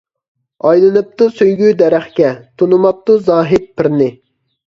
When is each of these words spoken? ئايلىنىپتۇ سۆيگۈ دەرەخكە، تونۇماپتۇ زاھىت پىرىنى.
ئايلىنىپتۇ 0.69 1.25
سۆيگۈ 1.41 1.67
دەرەخكە، 1.81 2.31
تونۇماپتۇ 2.61 3.19
زاھىت 3.27 3.67
پىرىنى. 3.77 4.09